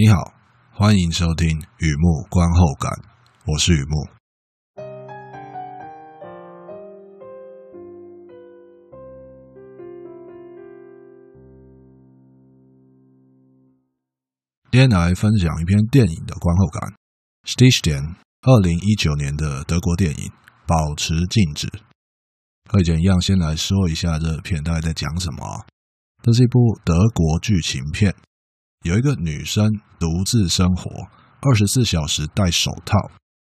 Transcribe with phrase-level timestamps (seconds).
[0.00, 0.32] 你好，
[0.70, 2.88] 欢迎收听雨幕观后感，
[3.46, 4.08] 我是雨幕。
[14.70, 16.94] 今天来分享一篇电影的观后感，
[17.50, 18.00] 《Stillstehen》，
[18.42, 20.30] 二零一九年的德国电影，
[20.64, 21.68] 保持静止。
[22.70, 25.66] 和以前一样，先来说一下这片大概在讲什么。
[26.22, 28.14] 这是一部德国剧情片。
[28.82, 29.68] 有一个女生
[29.98, 30.88] 独自生活，
[31.40, 32.96] 二十四小时戴手套，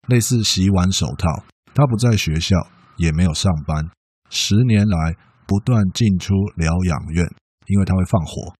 [0.07, 1.43] 类似洗碗手套。
[1.73, 2.55] 她不在学校，
[2.97, 3.89] 也没有上班，
[4.29, 5.15] 十年来
[5.47, 7.25] 不断进出疗养院，
[7.67, 8.53] 因为她会放火，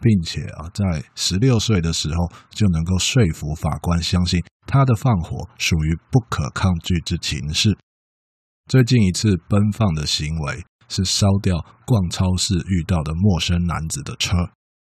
[0.00, 7.76] 并且啊，在十六岁的时候就能够说服法官相信她的放火属于不可抗拒之情事。
[8.68, 14.50] 最近一次奔放的行为是烧掉逛超市遇到的陌生男子的车。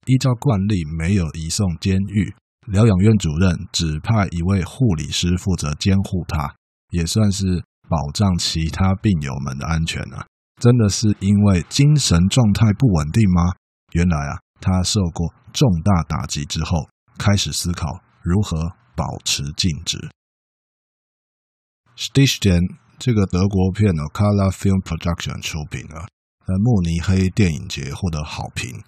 [0.08, 2.34] 依照惯例，没有移送监狱。
[2.68, 6.56] 疗养院主任指派一位护理师负责监护他，
[6.90, 10.26] 也算是保障其他病友们的安全啊。
[10.60, 13.54] 真的是因为精神状态不稳定吗？
[13.94, 17.88] 原来啊，他受过重大打击之后，开始思考
[18.22, 19.98] 如何保持静止。
[21.98, 26.08] Stitchen 这个德国片呢，Color Film Production 出品了，
[26.46, 28.84] 在慕尼黑电影节获得好评。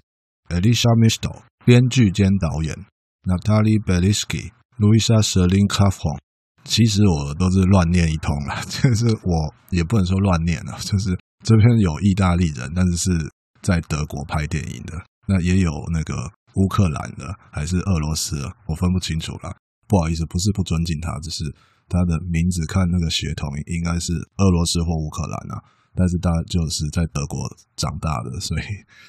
[0.54, 2.76] Elisha mistol 编剧兼导演
[3.24, 6.20] ，Natalie b e l i s k y Luisa Schilling-Clapham
[6.64, 14.94] 其实我都是乱念一通了， 就是我也不能说乱念了，就是这边有意大利人，但是是在德国拍电影的，
[15.28, 19.56] 那也有那个乌克兰的，还是俄罗斯的，我分不清楚了，
[19.88, 21.44] 不好意思，不是不尊敬他，只是
[21.90, 25.64] 他的名字看那个血统应该是俄罗斯或乌克兰啊。
[25.96, 27.40] 但是他就是在德国
[27.76, 28.64] 长大的，所以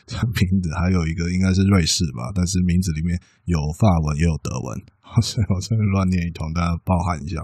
[0.06, 2.30] 这名字还有一个应该是瑞士吧。
[2.34, 4.82] 但是名字里面有法文也有德文，
[5.22, 7.40] 所以我这边乱念一通，大家包涵一下。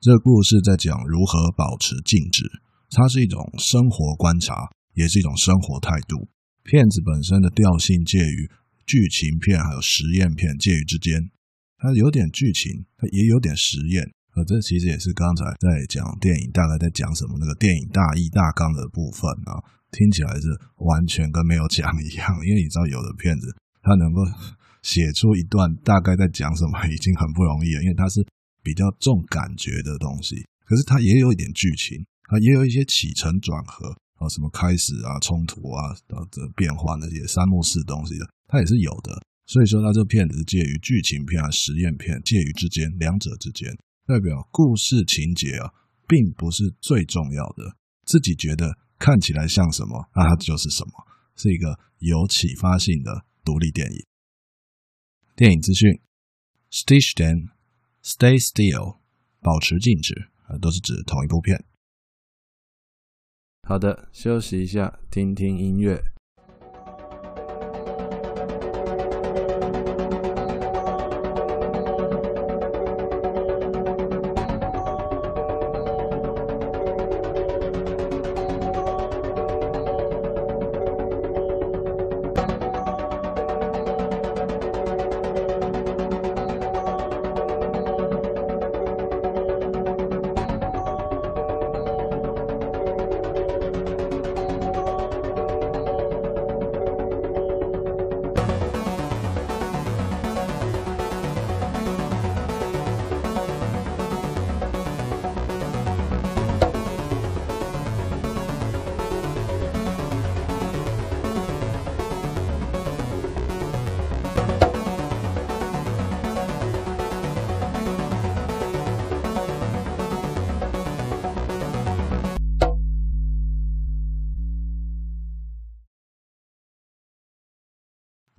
[0.00, 2.42] 这故事在讲如何保持静止，
[2.90, 6.28] 它是一种生活观察，也是一种生活态度。
[6.64, 8.50] 片子本身的调性介于
[8.86, 11.30] 剧情片还有实验片介于之间，
[11.78, 14.10] 它有点剧情，它也有点实验。
[14.34, 19.60] 呃，这其实也是刚才在讲电影大概在讲什么那个电影大意大纲的部分啊，
[19.90, 22.32] 听起来是完全跟没有讲一样。
[22.46, 24.24] 因为你知道，有的片子它能够
[24.80, 28.24] 写出一段大概在讲什么，已经很不容易了，因为它是
[28.62, 30.46] 比较重感觉的东西。
[30.64, 39.20] 可是它也有一点剧情，它也有一些起承转合啊，什么开始啊、冲突啊的变化那些三幕式东西的，它也是有的。
[39.44, 43.68] 所以说，它这片子是介于剧情片啊实验片介于之间，两者之间。
[44.06, 45.72] 代表故事情节啊，
[46.08, 47.76] 并不是最重要的。
[48.04, 50.92] 自己觉得看起来像什么，那它就是什么，
[51.36, 54.06] 是一个有启发性的独立电影。
[55.36, 56.00] 电影资讯
[56.70, 57.50] ：Stillstehen,
[58.02, 58.98] Stay Still，
[59.40, 61.64] 保持静止，啊，都是指同一部片。
[63.62, 66.11] 好的，休息一下，听听音乐。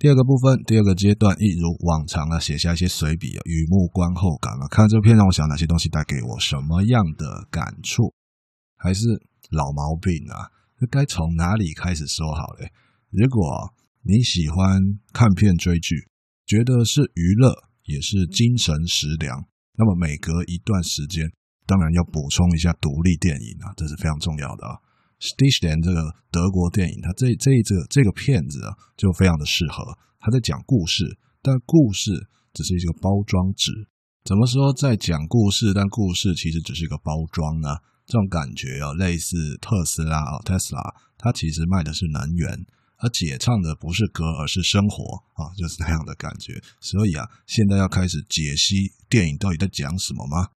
[0.04, 8.12] 第二个部分，第二个阶段，一如往常啊，写下一些随笔啊，雨幕观后感啊，看这片让我想哪些东西带给我什么样的感触，
[8.76, 9.08] 还是
[9.48, 10.52] 老毛病啊？
[10.78, 12.70] 这该从哪里开始说好嘞？
[13.08, 13.72] 如果
[14.02, 14.78] 你喜欢
[15.14, 15.96] 看片追剧，
[16.44, 17.54] 觉得是娱乐
[17.84, 21.32] 也是精神食粮，那么每隔一段时间，
[21.64, 24.76] 当然要补充一下独立电影啊，这是非常重要的啊。
[25.20, 29.96] Stillstehen 这个德国电影，它这这这个这个片子啊，就非常的适合。
[30.20, 33.88] 他在讲故事，但故事只是一个包装纸。
[34.24, 37.76] 怎么说在讲故事，但故事其实只是一个包装呢？
[38.06, 42.66] 这种感觉啊，类似特斯拉啊，特斯拉，它其实卖的是能源，
[42.98, 46.58] 而而姐唱的不是歌，而是生活啊，就是那样的感觉。
[46.80, 50.48] 所以啊，现在要开始解析电影到底在讲什么吗？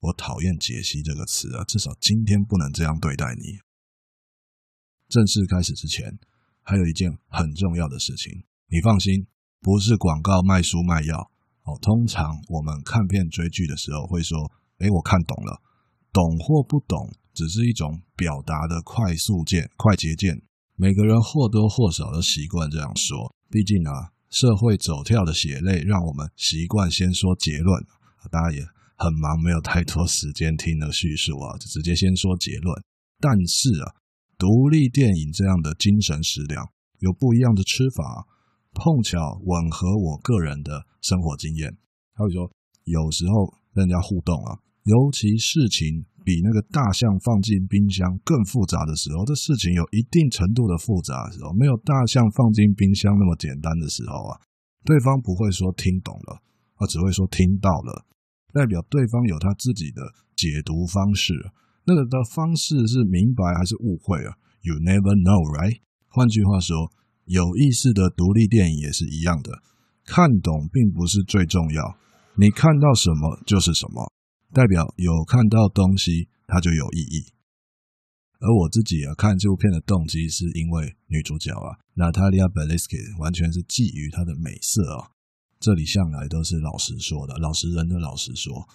[0.00, 3.58] 我讨厌“解析”这个词啊，至少今天不能这样对待你。
[5.08, 6.18] 正式开始之前，
[6.62, 9.26] 还有一件很重要的事情，你放心，
[9.60, 11.30] 不是广告卖书卖药
[11.64, 11.78] 哦。
[11.80, 15.62] 通常我们看片追剧的时候会说：“诶，我看懂了。”
[16.12, 20.40] 懂或不懂，只是一种表达的快速键、快捷键。
[20.74, 27.84] 每个人或多或少都习惯这样说，毕竟啊，社会走跳的血泪让我们习惯先说结论。
[28.30, 28.64] 大家也
[28.96, 32.82] 很忙，没有太多时间听的叙述啊，就直接先说结论。
[33.20, 33.94] 但是啊，
[34.38, 36.64] 独立电影这样的精神食粮
[36.98, 38.26] 有不一样的吃法，
[38.72, 41.76] 碰巧吻合我个人的生活经验。
[42.14, 42.50] 还有说，
[42.84, 46.06] 有时候跟人家互动啊，尤其事情。
[46.26, 54.34] 比那个大象放进冰箱更复杂的时候，这事情有一定程度的复杂的时候，没有大象放进冰箱那么简单的时候啊，
[54.82, 56.42] 对方不会说听懂了，
[56.82, 58.06] 而只会说听到了，
[58.52, 60.02] 代表对方有他自己的
[60.34, 61.32] 解读方式。
[61.86, 65.78] 那个的方式是明白还是误会啊？You never know, right？
[66.08, 66.90] 换句话说，
[67.24, 69.62] 有意识的独立电影也是一样的，
[70.04, 71.96] 看懂并不是最重要，
[72.34, 74.12] 你看到什么就是什么。
[74.52, 77.30] 代表有看到东西，它就有意义。
[78.38, 85.14] 而我自己啊，看这部片的动机是因为女主角啊，Natalia Belisky 完全是觊觎她的美色啊。
[85.58, 88.66] 这里向来都是老实说的，老实人的老实说。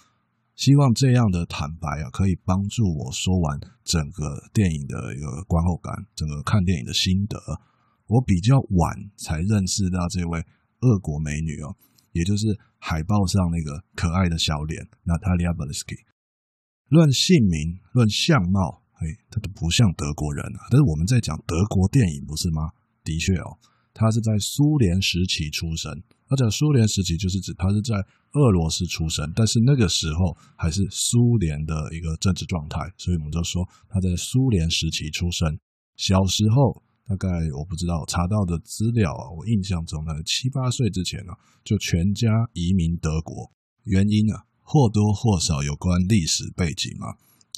[0.54, 7.38] 希望这样的坦白啊，可以帮助我说完整个电影的一个观后感，整个看电影的心得。
[8.06, 10.44] 我比较晚才认识到这位
[10.80, 11.74] 俄国美女哦。
[12.12, 16.04] 也就是海报上那个可爱的小脸，Natalia Belisky。
[16.88, 20.68] 论姓名，论相貌，嘿，她都不像德国人啊。
[20.70, 22.72] 但是我们在讲德国电影，不是吗？
[23.02, 23.56] 的确哦，
[23.94, 27.94] 她是在苏联时期出生，而且苏联时期就是指他是在
[28.32, 35.58] 俄罗斯出生，但是那个时候还是苏联的一个政治状态，所以我们就说他在苏联时期出生，
[35.96, 36.82] 小时候。
[37.04, 41.32] 大概我不知道，查到的资料啊，我印象中呢，七八岁之前呢，
[41.62, 43.50] 就全家移民德国，
[43.84, 47.08] 原因啊或多或少有关历史背景嘛。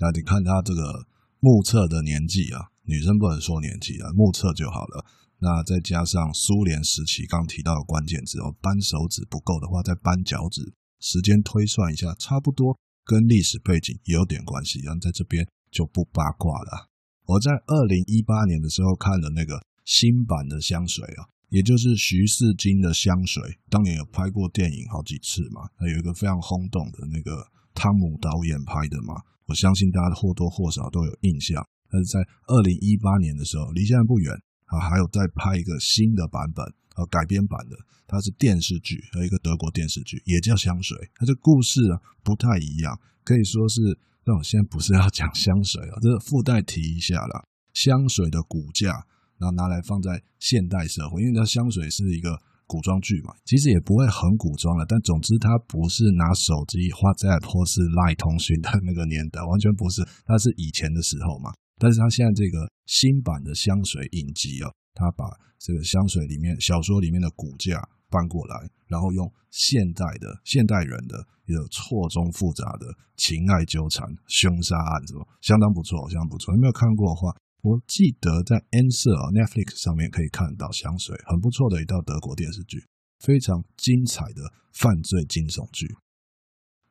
[0.01, 1.07] 那你看他这个
[1.39, 5.05] 目测的年纪啊，女生不能说年纪啊，目测就好了。
[5.45, 14.81] 那再加上苏联时期刚提到的关键字哦，扳手指不够的话，再扳脚趾，时间推算一下，差不多跟历史背景也有点关系。
[14.81, 16.89] 然后在这边就不八卦了。
[17.27, 31.63] 我在二零一八年的时候看了那个新版的香水啊，也就是徐世金的香水，当年有拍过电影好几次嘛，还有一个非常轰动的那个汤姆导演拍的嘛，我相信大家或多或少都有印象。
[31.91, 32.19] 但是在
[32.49, 34.33] 二零一八年的时候，离现在不远
[34.67, 36.65] 啊，还有在拍一个新的版本
[36.95, 37.77] 啊，改编版的，
[38.07, 40.97] 它是电视剧，和一个德国电视剧，也叫香水。
[41.17, 43.99] 它这故事啊不太一样，可以说是。
[44.27, 47.45] 但我现在不是要讲香水啊，这是附带提一下啦。
[47.75, 48.89] 香水的骨架，
[49.37, 54.87] 然后拿来放在现代社会，因为它香水是一个古装剧嘛，其实也不会很古装了。
[54.89, 61.53] 但总之，它不是拿手机或者或是 LINE 通讯的那个年代，完全不是，它是以前的时候嘛。
[61.79, 65.25] 但是他现在这个新版的香水影集啊，他把
[65.59, 67.83] 这个香水里面小说里面的骨架。
[68.11, 68.55] 搬过来，
[68.87, 75.27] 然后用现代的现代人的一个错综复杂的情爱纠缠、凶杀案，是吧？
[75.41, 76.55] 相当不错，相当不错。
[76.55, 82.87] 有没有看过的话，我记得在 N 色啊 Netflix 上面可以看到香水，很不错的一道德国电视剧，
[83.19, 85.89] 非常精彩的犯罪惊悚剧。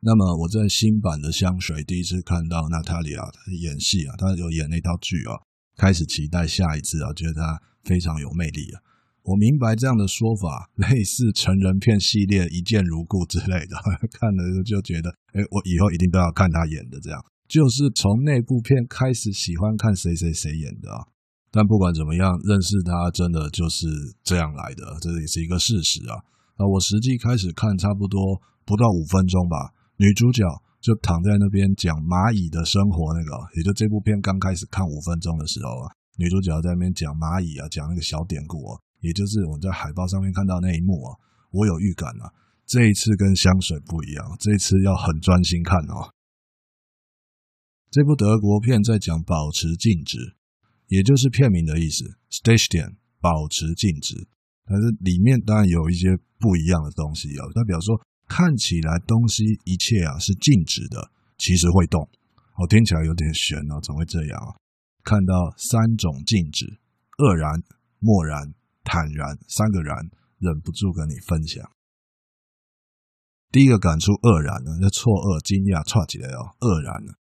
[0.05, 3.23] 那么我在新版的香水第一次看到娜塔莉亚
[3.61, 5.39] 演戏啊，她有演那套剧啊，
[5.77, 8.81] 开始期待下一次啊，觉得她非常有魅力啊。
[9.23, 13.77] 我明白这样的说法，类似成人片系列《一见如故》之类的，
[14.11, 16.99] 看了就觉得，哎，我以后一定都要看他演的。
[16.99, 21.07] 这样就是从那部片开始喜欢看谁谁谁演的啊。
[21.49, 23.87] 但不管怎么样，认识他真的就是
[24.21, 26.19] 这样来的，这也是一个事实啊。
[26.59, 30.43] 那我实际开始看，差不多不到五分钟吧，女主角
[30.81, 38.79] 就躺在那边讲蚂蚁的生活，那个也就这部片刚开始看五分钟的时候啊，女主角在那边讲蚂蚁啊，讲那个小典故啊。
[39.03, 41.11] 也就是我们在海报上面看到那一幕啊，
[41.51, 42.31] 我有预感啊，
[42.65, 46.07] 这一次跟香水不一样，这一次要很专心看哦。
[47.91, 50.17] 这部德国片在讲保持静止，
[50.87, 54.15] 也就是片名的意思，Stillstand，保持静止。
[54.65, 57.99] 但是里面当然有一些不一样的东西啊，代表说
[58.33, 62.09] 看起来东西一切啊是静止的，其实会动。
[62.57, 64.57] 我听起来有点悬哦，怎么会这样啊？
[65.03, 66.65] 看到三种静止：
[67.19, 67.61] 愕然、
[67.99, 68.55] 默然。
[68.83, 70.09] 坦然三个然，
[70.39, 71.63] 忍不住跟你分享。
[73.51, 77.13] 第一个感触愕然呢，就错愕、惊讶、剉起来哦，愕然了。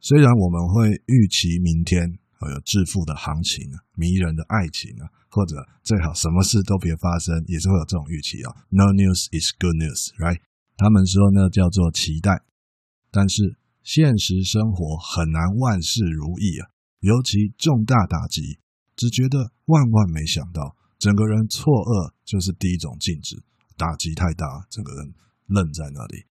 [0.00, 2.18] 虽然我们会预期明天
[2.50, 8.54] 有致富的行情啊，迷人的爱情啊，或者最好什么事都别发生，也是会有这种预期啊。
[8.70, 10.40] No news is good news，right？
[10.76, 12.42] 他们说呢叫做期待，
[13.10, 16.68] 但是现实生活很难万事如意啊，
[17.00, 18.58] 尤其重大打击，
[18.96, 23.42] 只觉得万万没想到，整个人错愕就是第一种静止。
[23.76, 25.14] 打击太大，整个人
[25.46, 26.26] 愣在那里。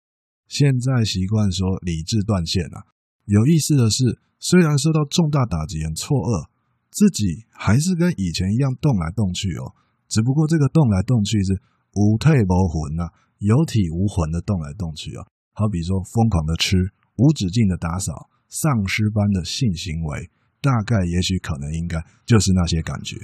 [0.49, 2.83] 现在习惯说理智断线啊。
[3.27, 6.49] 有意思的是，虽然受到重大打击，很错愕，
[6.91, 9.75] 自己还是跟以前一样动来动去哦。
[10.09, 11.61] 只不过这个动来动去是
[11.95, 15.27] 无退无魂啊，有体无魂的动来动去啊。
[15.53, 16.77] 好比说疯狂的吃，
[17.17, 20.31] 无止境的打扫，丧尸般的性行为，
[20.61, 23.17] 大概也许可能应该就是那些感觉。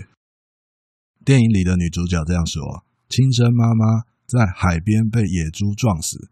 [1.25, 2.85] 电影里的女主角这样说。
[3.09, 6.31] 亲生妈妈在海边被野猪撞死，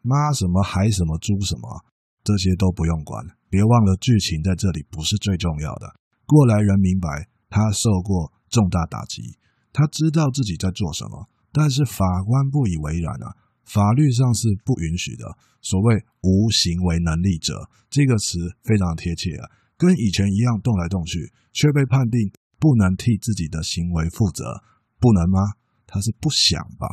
[0.00, 1.84] 妈什么海什么猪什么，
[2.24, 3.26] 这些都不用管。
[3.50, 5.94] 别忘了剧情在这里不是最重要的。
[6.26, 9.38] 过来人明白他受过重大打击，
[9.72, 15.24] 他知道自己在做什么，但是法官不以为然啊，法律上是不允许的。
[15.60, 24.62] 所谓无行为能力者这个词非常贴切啊，跟以前一样动来动去，却被判定不能替自己的行为负责，
[25.00, 25.40] 不能吗？
[25.86, 26.86] 他是不想吧？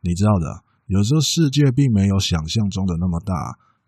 [0.00, 3.34] 你知道的，有时候世界并没有想象中的那么大。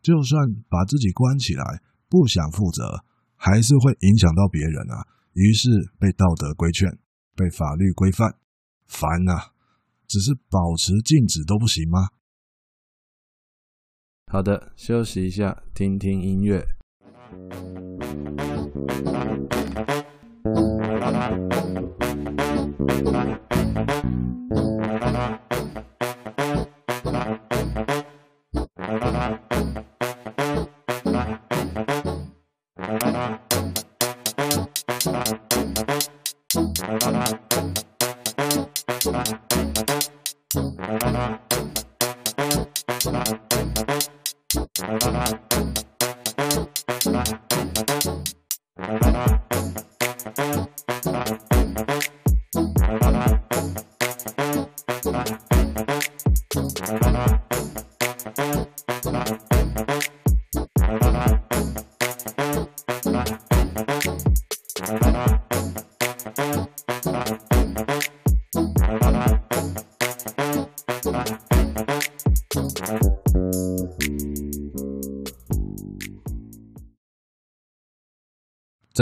[0.05, 1.65] 就算把自己关起来，
[2.11, 3.03] 不想负责，
[3.37, 5.09] 还是会影响到别人啊。
[5.33, 6.99] 于是被道德规劝，
[7.35, 8.37] 被法律规范，
[8.87, 9.55] 烦啊！
[10.07, 12.11] 只是保持静止都不行吗？
[14.31, 16.67] 好的，休息一下，听听音乐。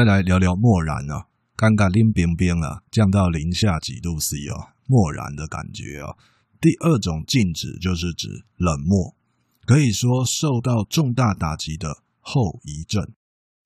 [0.02, 6.18] 再来聊聊漠然啊，尴尬冷冰冰啊，降到零下几度 C 啊，漠然的感觉啊。
[6.60, 9.14] 第二种静止就是指冷漠，
[9.64, 13.12] 可以说受到重大打击的后遗症，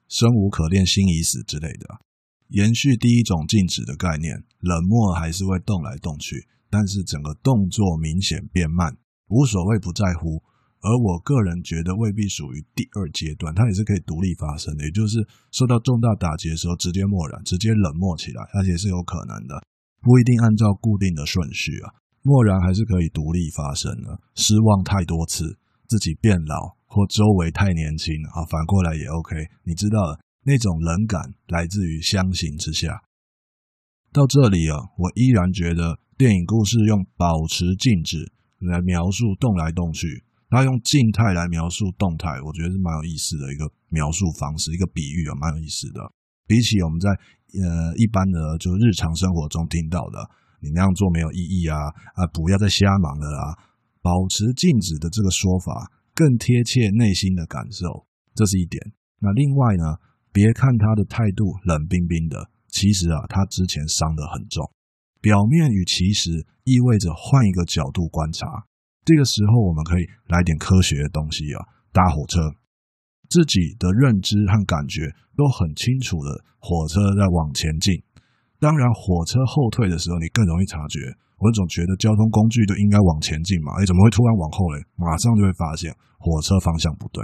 [0.08, 2.00] 生无可恋，心已死之类的。
[2.48, 10.42] 延续第一种静止的概念，冷漠还是会动来动去，但是整个动作明显变慢，无所谓，不在乎。
[10.80, 19.62] 而我个人觉得未必属于第二阶段，它也是可以独立发生的，也就是受到重大打击的时候，直接漠然，直接冷漠起来，而且是有可能的，
[20.00, 21.94] 不一定按照固定的顺序啊。
[22.22, 24.20] 漠然还是可以独立发生的。
[24.34, 29.36] 失望太多次，自己变老或周围太年轻啊，反过来也 OK。
[29.64, 33.02] 你知道那种冷感来自于相形之下。
[34.12, 40.24] 到这里啊，我依然觉得电影故事用保持静止来描述动来动去。
[40.48, 46.00] 他用静态来描述动态，我觉得是蛮有意思的一个描述方式，一个比喻啊，蛮有意思的。
[46.46, 50.18] 比起我们在呃一般的就日常生活中听到的，
[50.60, 51.76] 你那样做没有意义啊
[52.14, 53.58] 啊，不要再瞎忙了啊，
[54.00, 58.80] 保持静止的这个说法更贴切内心的感受，这是一点。
[59.18, 59.98] 那另外呢，
[60.32, 64.70] 别看他的态度冷冰冰的，其实啊，他之前伤得很重。
[65.20, 68.46] 表面与其实意味着换一个角度观察。
[69.06, 72.42] 这个时候，我们可以来点科学的东西啊，搭火车，
[73.30, 78.02] 自己的认知和感觉都很清楚的，火车在往前进。
[78.58, 80.98] 当然，火车后退的时候，你更容易察觉。
[81.38, 84.82] 我总觉得交通工具都应该往前进嘛，哎，怎么会突然往后嘞？
[84.96, 87.22] 马上就会发现火车方向不对。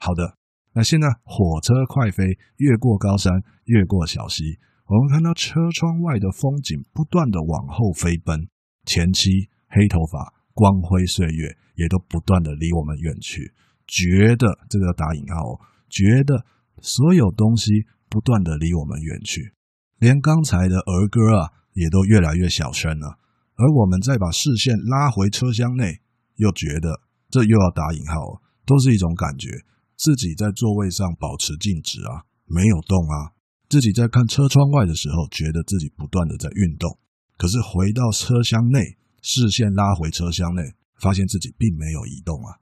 [0.00, 0.36] 好的，
[0.74, 3.32] 那现在火车快飞，越过高山，
[3.64, 8.48] 越过小溪，我们看到车窗外的风景不断的往后飞奔，
[8.84, 10.41] 前妻黑头发。
[10.54, 13.52] 光辉岁月也都不断的离我们远去，
[13.86, 16.44] 觉得这个要打引号，觉得
[16.80, 19.52] 所有东西不断的离我们远去，
[19.98, 23.18] 连刚才的儿歌啊，也都越来越小声了。
[23.54, 26.00] 而我们再把视线拉回车厢内，
[26.36, 29.48] 又觉得这又要打引号，都是一种感觉：
[29.96, 33.32] 自己在座位上保持静止啊，没有动啊；
[33.68, 36.98] 自己在看车窗外的时候，觉得自己不断的在运动。
[37.36, 40.62] 可是回到车厢内，视线拉回车厢内，
[41.00, 42.60] 发现自己并没有移动啊。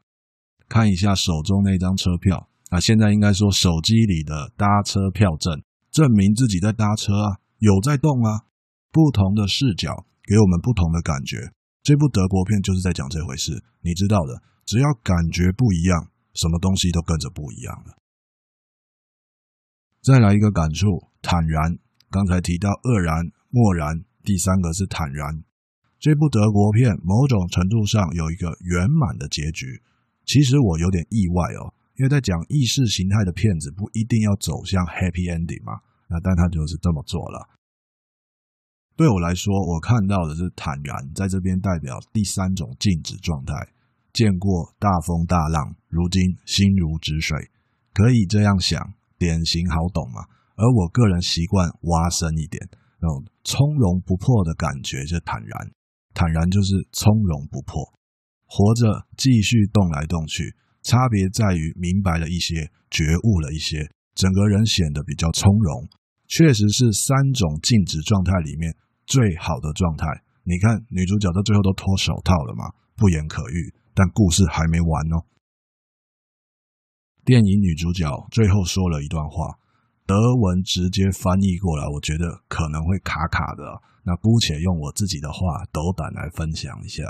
[0.69, 8.47] 看一下手中那张车票啊，现在应该说手机里的搭车票证，证明自己在搭车啊，有在动啊。
[8.93, 11.53] 不同的视角给我们不同的感觉。
[11.83, 13.63] 这部德国片就是在讲这回事。
[13.83, 17.97] 你知道的，只要感觉不一样，什么东西都跟着不一样了。
[20.03, 21.79] 再来一个感触，坦然。
[22.11, 25.45] 刚才提到愕然、默然，第三个是坦然。
[26.01, 29.83] 这部德国片某种程度上有一个圆满的结局。
[30.25, 37.51] 其实我有点意外哦，因为在讲意识形态的片子不一定要走向 happy ending 嘛，那但他就是这么做了。
[38.97, 43.55] 对我来说，我看到的是坦然，在这边代表第三种静止状态。
[44.13, 47.39] 见过大风大浪，如今心如止水，
[47.95, 50.27] 可以这样想，典型好懂嘛。
[50.57, 52.61] 而我个人习惯挖深一点，
[53.01, 55.71] 那种从容不迫的感觉是坦然，
[56.21, 57.81] 坦然就是从容不迫。
[58.45, 65.89] 活着，继续动来动去，差别在于明白了一些，觉悟了一些，整个人显得比较从容。
[66.27, 70.05] 确实是三种静止状态里面最好的状态。
[70.45, 73.73] 你看，女主角到最后都脱手套了嘛，不言可喻。
[73.95, 75.25] 但故事还没完哦。
[77.25, 79.59] 电影女主角最后说了一段话，
[80.11, 83.63] 德文直接翻译过来，我觉得可能会卡卡的。
[84.03, 87.05] 那姑且用我自己的话斗胆来分享一下。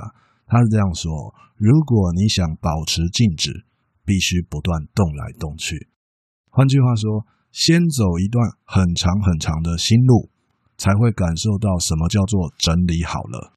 [0.46, 3.64] 他是这样说：如果你想保持静止，
[4.04, 5.88] 必须不断动来动去。
[6.50, 10.28] 换句话说，先走一段很长很长的心路，
[10.76, 13.54] 才会感受到什么叫做整理好了。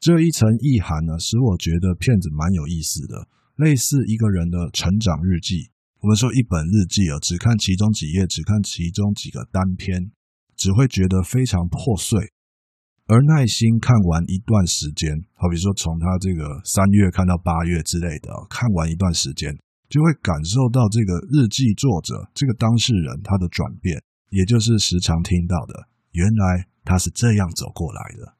[0.00, 3.26] 这一层意涵呢，使我觉得片子蛮有意思的，
[3.56, 5.71] 类似一个人的成长日记。
[6.02, 10.10] 我们说一本日记啊，只看其中几页，只看其中几个单篇，
[10.56, 12.18] 只会觉得非常破碎。
[13.06, 19.56] 而耐心看完一段时间，好比说从他这个三月看到八月之类的，看完一段时间，
[19.88, 28.34] 就会感受到这个日记作者这个当事人他的转变，也就是时常听到的，原来他是这样走过来的。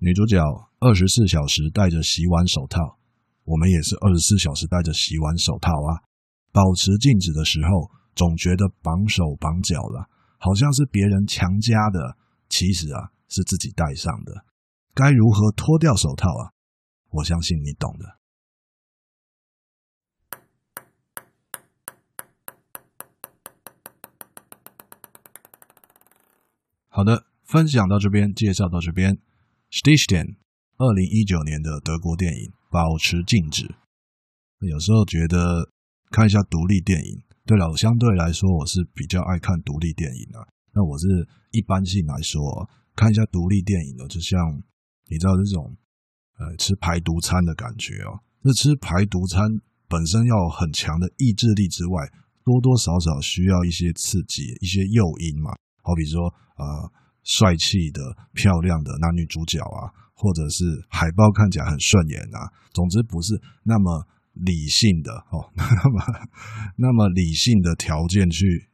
[0.00, 0.36] 女主角
[0.80, 2.98] 二十四小时戴着洗碗手套，
[3.44, 6.02] 我们也是二十四小时戴着洗碗手套啊。
[6.52, 12.16] 保持静止的时候，总觉得绑手绑脚了，好像是别人强加的。
[12.48, 14.44] 其实啊，是自己戴上的。
[14.94, 16.52] 该如何脱掉手套啊？
[17.10, 18.18] 我相信你懂的。
[26.88, 29.18] 好的，分享到这边，介绍到这边。
[29.70, 30.36] 十点
[30.76, 33.74] 二零一九年的德国电影，保持静止。
[34.58, 35.70] 有时候觉得
[36.10, 37.22] 看一下独立电影。
[37.46, 40.38] 对了，相对来说，我是比较爱看独立电影的。
[40.72, 41.06] 那我是
[41.52, 44.40] 一般性来说，看一下独立电影的，就像
[45.08, 45.76] 你知道这种
[46.38, 48.18] 呃吃排毒餐的感觉哦。
[48.40, 49.46] 那吃排毒餐
[49.86, 52.10] 本身要很强的意志力之外，
[52.42, 55.54] 多多少少需要一些刺激、一些诱因嘛。
[55.82, 56.90] 好比说呃
[57.22, 58.00] 帅气的、
[58.32, 59.92] 漂亮的男女主角啊，
[60.24, 62.48] 或者是海报看起来很顺眼啊。
[62.72, 66.00] 总之不是那么理性的哦， 那么
[66.76, 68.70] 那么理性的条件去。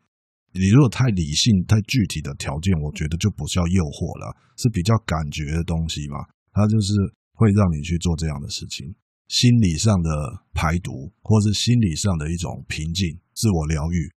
[0.52, 6.18] 你如果太理性、太具体的条件，我觉得就不叫诱惑了，是比较感觉的东西嘛。
[6.52, 6.94] 它就是
[7.34, 8.94] 会让你去做这样的事情，
[9.28, 10.10] 心理上的
[10.52, 14.10] 排毒，或是心理上的一种平静、自我疗愈。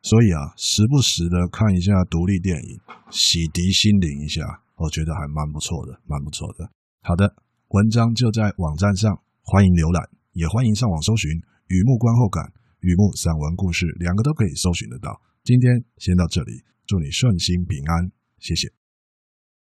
[0.00, 6.70] 所以啊，时不时的看一下独立电影，洗涤心灵一下，我觉得还蛮不错的，蛮不错的。
[7.02, 7.34] 好的，
[7.68, 11.30] 文章就在网站上，欢迎浏览，也欢迎上网搜寻
[11.68, 12.44] 《雨幕观后感》、
[12.80, 15.20] 《雨幕散文故事》，两个都可以搜寻得到。
[15.42, 18.85] 今天先到这里，祝你顺心平安，谢谢。